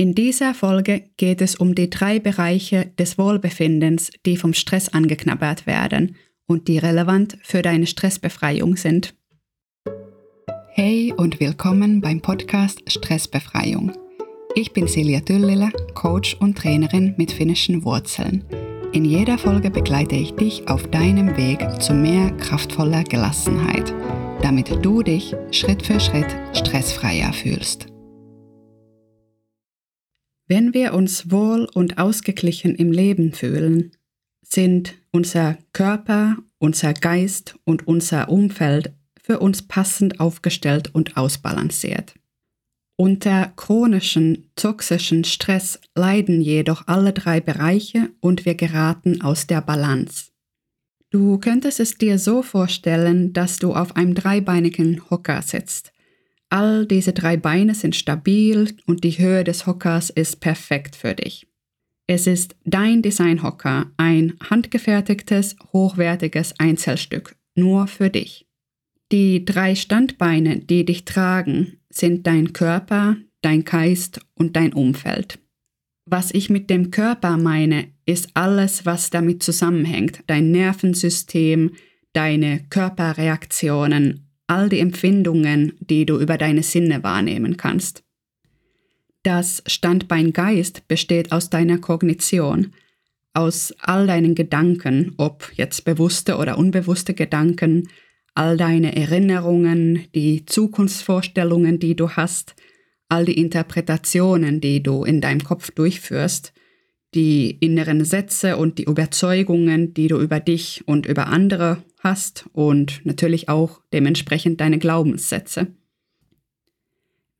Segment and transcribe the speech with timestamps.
[0.00, 5.66] In dieser Folge geht es um die drei Bereiche des Wohlbefindens, die vom Stress angeknabbert
[5.66, 9.14] werden und die relevant für deine Stressbefreiung sind.
[10.70, 13.92] Hey und willkommen beim Podcast Stressbefreiung.
[14.54, 18.42] Ich bin Silja Tüllile, Coach und Trainerin mit finnischen Wurzeln.
[18.94, 23.92] In jeder Folge begleite ich dich auf deinem Weg zu mehr kraftvoller Gelassenheit,
[24.40, 27.89] damit du dich Schritt für Schritt stressfreier fühlst.
[30.50, 33.92] Wenn wir uns wohl und ausgeglichen im Leben fühlen,
[34.42, 42.14] sind unser Körper, unser Geist und unser Umfeld für uns passend aufgestellt und ausbalanciert.
[42.96, 50.32] Unter chronischen, toxischen Stress leiden jedoch alle drei Bereiche und wir geraten aus der Balance.
[51.10, 55.92] Du könntest es dir so vorstellen, dass du auf einem dreibeinigen Hocker sitzt.
[56.50, 61.46] All diese drei Beine sind stabil und die Höhe des Hockers ist perfekt für dich.
[62.08, 68.48] Es ist dein Designhocker, ein handgefertigtes, hochwertiges Einzelstück, nur für dich.
[69.12, 75.38] Die drei Standbeine, die dich tragen, sind dein Körper, dein Geist und dein Umfeld.
[76.04, 81.72] Was ich mit dem Körper meine, ist alles, was damit zusammenhängt, dein Nervensystem,
[82.12, 88.02] deine Körperreaktionen, all die Empfindungen, die du über deine Sinne wahrnehmen kannst.
[89.22, 92.72] Das Standbein Geist besteht aus deiner Kognition,
[93.32, 97.90] aus all deinen Gedanken, ob jetzt bewusste oder unbewusste Gedanken,
[98.34, 102.56] all deine Erinnerungen, die Zukunftsvorstellungen, die du hast,
[103.08, 106.52] all die Interpretationen, die du in deinem Kopf durchführst,
[107.14, 113.04] die inneren Sätze und die Überzeugungen, die du über dich und über andere hast und
[113.04, 115.68] natürlich auch dementsprechend deine Glaubenssätze.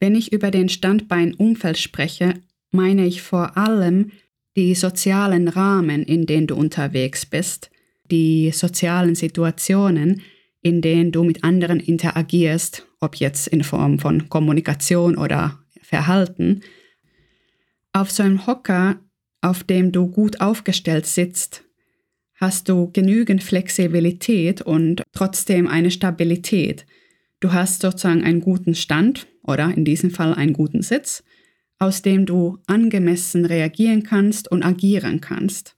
[0.00, 2.34] Wenn ich über den Standbein-Umfeld spreche,
[2.70, 4.10] meine ich vor allem
[4.56, 7.70] die sozialen Rahmen, in denen du unterwegs bist,
[8.10, 10.22] die sozialen Situationen,
[10.62, 16.62] in denen du mit anderen interagierst, ob jetzt in Form von Kommunikation oder Verhalten.
[17.92, 19.00] Auf so einem Hocker,
[19.40, 21.64] auf dem du gut aufgestellt sitzt,
[22.34, 26.86] hast du genügend Flexibilität und trotzdem eine Stabilität.
[27.40, 31.22] Du hast sozusagen einen guten Stand oder in diesem Fall einen guten Sitz,
[31.78, 35.76] aus dem du angemessen reagieren kannst und agieren kannst.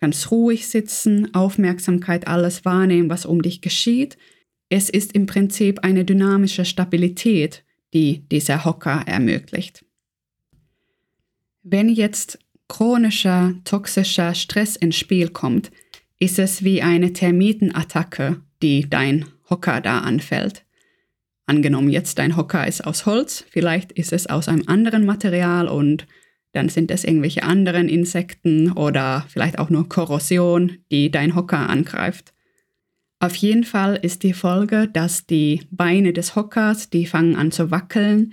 [0.00, 4.16] Ganz ruhig sitzen, Aufmerksamkeit alles wahrnehmen, was um dich geschieht.
[4.68, 7.64] Es ist im Prinzip eine dynamische Stabilität,
[7.94, 9.84] die dieser Hocker ermöglicht.
[11.62, 12.38] Wenn jetzt
[12.72, 15.70] chronischer, toxischer Stress ins Spiel kommt,
[16.18, 20.64] ist es wie eine Termitenattacke, die dein Hocker da anfällt.
[21.44, 26.06] Angenommen jetzt dein Hocker ist aus Holz, vielleicht ist es aus einem anderen Material und
[26.52, 32.32] dann sind es irgendwelche anderen Insekten oder vielleicht auch nur Korrosion, die dein Hocker angreift.
[33.20, 37.70] Auf jeden Fall ist die Folge, dass die Beine des Hockers, die fangen an zu
[37.70, 38.32] wackeln,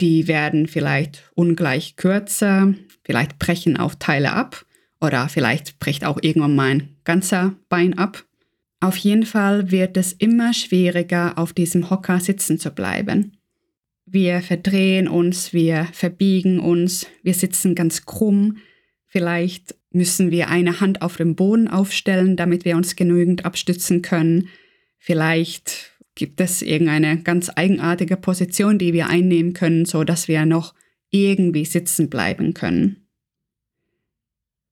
[0.00, 4.64] die werden vielleicht ungleich kürzer, vielleicht brechen auch Teile ab
[5.00, 8.24] oder vielleicht bricht auch irgendwann mal ein ganzer Bein ab.
[8.80, 13.38] Auf jeden Fall wird es immer schwieriger, auf diesem Hocker sitzen zu bleiben.
[14.06, 18.58] Wir verdrehen uns, wir verbiegen uns, wir sitzen ganz krumm.
[19.06, 24.48] Vielleicht müssen wir eine Hand auf dem Boden aufstellen, damit wir uns genügend abstützen können.
[24.98, 30.74] Vielleicht gibt es irgendeine ganz eigenartige Position, die wir einnehmen können, so dass wir noch
[31.12, 33.06] irgendwie sitzen bleiben können.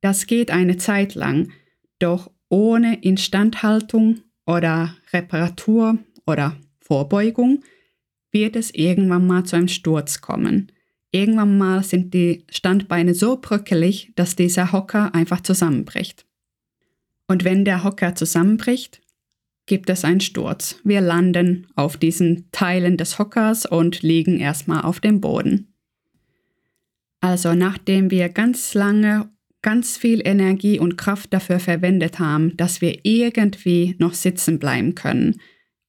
[0.00, 1.52] Das geht eine Zeit lang,
[2.00, 7.62] doch ohne Instandhaltung oder Reparatur oder Vorbeugung
[8.32, 10.72] wird es irgendwann mal zu einem Sturz kommen.
[11.12, 16.24] Irgendwann mal sind die Standbeine so bröckelig, dass dieser Hocker einfach zusammenbricht.
[17.26, 19.00] Und wenn der Hocker zusammenbricht,
[19.66, 20.80] gibt es einen Sturz.
[20.82, 25.69] Wir landen auf diesen Teilen des Hockers und liegen erstmal auf dem Boden.
[27.20, 29.30] Also nachdem wir ganz lange
[29.62, 35.40] ganz viel Energie und Kraft dafür verwendet haben, dass wir irgendwie noch sitzen bleiben können,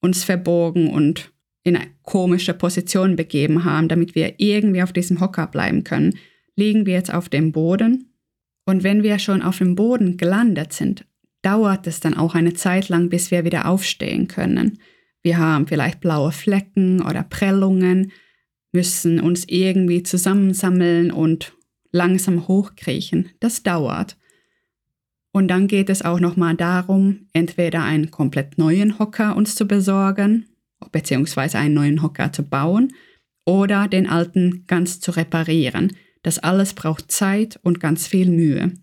[0.02, 1.32] uns verborgen und
[1.64, 6.18] in eine komische Position begeben haben, damit wir irgendwie auf diesem Hocker bleiben können,
[6.56, 8.14] liegen wir jetzt auf dem Boden.
[8.66, 11.06] Und wenn wir schon auf dem Boden gelandet sind,
[11.42, 14.80] dauert es dann auch eine Zeit lang, bis wir wieder aufstehen können.
[15.24, 18.12] Wir haben vielleicht blaue Flecken oder Prellungen,
[18.72, 21.54] müssen uns irgendwie zusammensammeln und
[21.92, 23.30] langsam hochkriechen.
[23.40, 24.18] Das dauert.
[25.32, 30.46] Und dann geht es auch nochmal darum, entweder einen komplett neuen Hocker uns zu besorgen,
[30.92, 32.94] beziehungsweise einen neuen Hocker zu bauen,
[33.46, 35.96] oder den alten ganz zu reparieren.
[36.22, 38.74] Das alles braucht Zeit und ganz viel Mühe.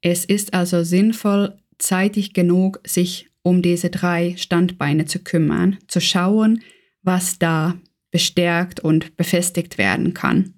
[0.00, 6.62] Es ist also sinnvoll, zeitig genug sich um diese drei Standbeine zu kümmern, zu schauen,
[7.02, 7.78] was da
[8.14, 10.54] bestärkt und befestigt werden kann.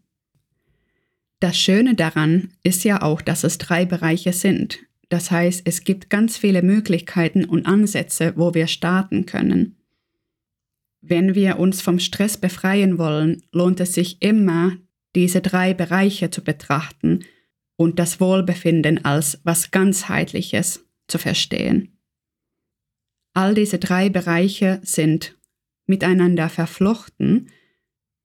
[1.40, 4.80] Das Schöne daran ist ja auch, dass es drei Bereiche sind.
[5.08, 9.76] Das heißt, es gibt ganz viele Möglichkeiten und Ansätze, wo wir starten können.
[11.00, 14.76] Wenn wir uns vom Stress befreien wollen, lohnt es sich immer,
[15.14, 17.24] diese drei Bereiche zu betrachten
[17.76, 21.96] und das Wohlbefinden als was ganzheitliches zu verstehen.
[23.32, 25.35] All diese drei Bereiche sind
[25.86, 27.50] miteinander verflochten.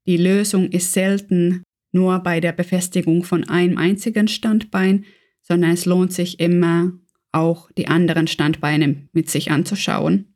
[0.08, 5.06] Die Lösung ist selten nur bei der Befestigung von einem einzigen Standbein,
[5.42, 6.94] sondern es lohnt sich immer
[7.32, 10.32] auch die anderen Standbeine mit sich anzuschauen.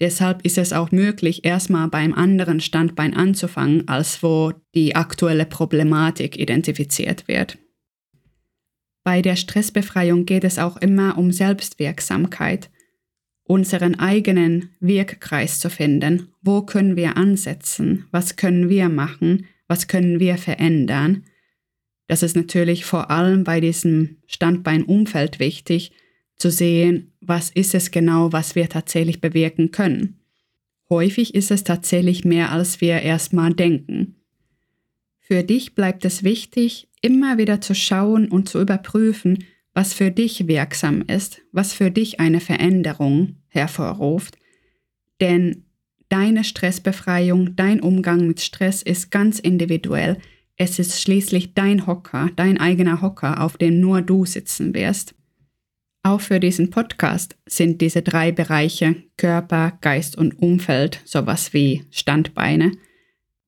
[0.00, 6.38] Deshalb ist es auch möglich, erstmal beim anderen Standbein anzufangen, als wo die aktuelle Problematik
[6.38, 7.58] identifiziert wird.
[9.04, 12.70] Bei der Stressbefreiung geht es auch immer um Selbstwirksamkeit,
[13.50, 16.28] unseren eigenen Wirkkreis zu finden.
[16.40, 18.06] Wo können wir ansetzen?
[18.12, 19.46] Was können wir machen?
[19.66, 21.24] Was können wir verändern?
[22.06, 25.90] Das ist natürlich vor allem bei diesem Standbeinumfeld wichtig,
[26.36, 30.20] zu sehen, was ist es genau, was wir tatsächlich bewirken können.
[30.88, 34.14] Häufig ist es tatsächlich mehr, als wir erstmal denken.
[35.18, 39.44] Für dich bleibt es wichtig, immer wieder zu schauen und zu überprüfen,
[39.74, 44.36] was für dich wirksam ist, was für dich eine Veränderung hervorruft.
[45.20, 45.64] Denn
[46.08, 50.18] deine Stressbefreiung, dein Umgang mit Stress ist ganz individuell.
[50.56, 55.14] Es ist schließlich dein Hocker, dein eigener Hocker, auf dem nur du sitzen wirst.
[56.02, 62.72] Auch für diesen Podcast sind diese drei Bereiche Körper, Geist und Umfeld sowas wie Standbeine.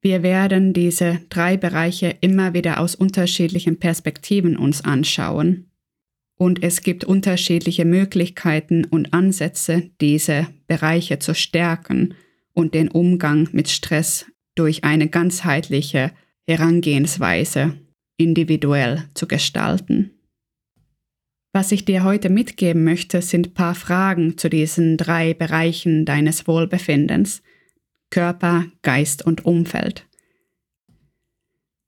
[0.02, 5.71] Wir werden diese drei Bereiche immer wieder aus unterschiedlichen Perspektiven uns anschauen.
[6.36, 12.14] Und es gibt unterschiedliche Möglichkeiten und Ansätze, diese Bereiche zu stärken
[12.52, 16.12] und den Umgang mit Stress durch eine ganzheitliche
[16.46, 17.78] Herangehensweise
[18.16, 20.10] individuell zu gestalten.
[21.52, 26.46] Was ich dir heute mitgeben möchte, sind ein paar Fragen zu diesen drei Bereichen deines
[26.46, 27.42] Wohlbefindens
[28.10, 30.06] Körper, Geist und Umfeld.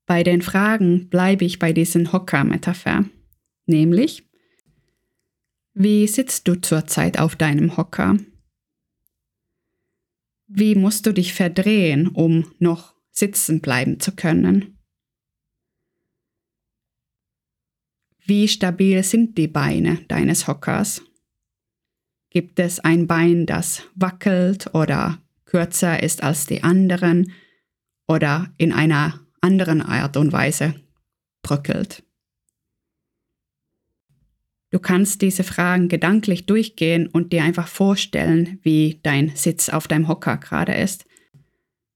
[0.06, 3.06] Bei den Fragen bleibe ich bei diesen Hocker-Metapher,
[3.66, 4.24] nämlich
[5.76, 8.16] Wie sitzt du zurzeit auf deinem Hocker?
[10.46, 14.78] Wie musst du dich verdrehen, um noch sitzen bleiben zu können?
[18.24, 21.02] Wie stabil sind die Beine deines Hockers?
[22.30, 27.32] Gibt es ein Bein, das wackelt oder kürzer ist als die anderen
[28.06, 30.76] oder in einer anderen Art und Weise
[31.42, 32.03] bröckelt?
[34.74, 40.08] Du kannst diese Fragen gedanklich durchgehen und dir einfach vorstellen, wie dein Sitz auf deinem
[40.08, 41.06] Hocker gerade ist.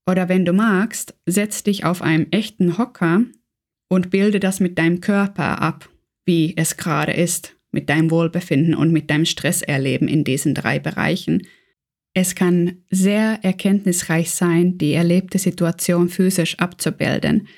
[0.08, 3.24] Oder wenn du magst, setz dich auf einem echten Hocker
[3.88, 5.90] und bilde das mit deinem Körper ab
[6.28, 11.46] wie es gerade ist mit deinem Wohlbefinden und mit deinem Stresserleben in diesen drei Bereichen.
[12.14, 17.48] Es kann sehr erkenntnisreich sein, die erlebte Situation physisch abzubilden.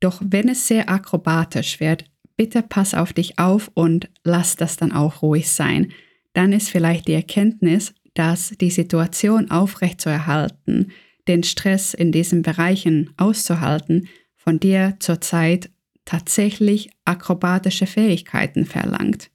[0.00, 2.04] Doch wenn es sehr akrobatisch wird,
[2.40, 5.92] bitte pass auf dich auf und lass das dann auch ruhig sein.
[6.32, 10.90] Dann ist vielleicht die Erkenntnis, dass die Situation aufrechtzuerhalten,
[11.28, 15.68] den Stress in diesen Bereichen auszuhalten, von dir zurzeit
[16.06, 19.30] tatsächlich akrobatische Fähigkeiten verlangt.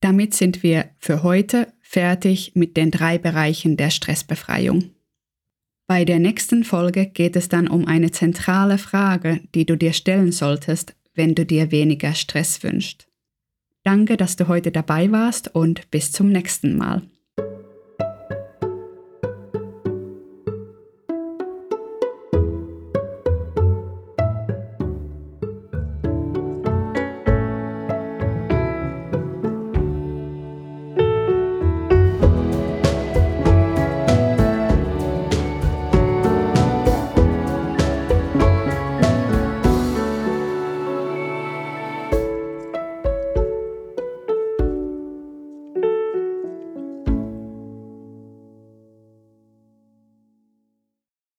[0.00, 4.84] Damit sind wir für heute fertig mit den drei Bereichen der Stressbefreiung.
[5.86, 10.32] Bei der nächsten Folge geht es dann um eine zentrale Frage, die du dir stellen
[10.32, 13.08] solltest, wenn du dir weniger Stress wünschst.
[13.82, 17.02] Danke, dass du heute dabei warst und bis zum nächsten Mal.